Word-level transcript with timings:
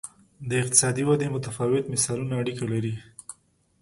د 0.49 0.51
اقتصادي 0.61 1.03
ودې 1.05 1.27
متفاوت 1.35 1.85
مثالونه 1.93 2.33
اړیکه 2.41 2.65
لري. 2.73 2.93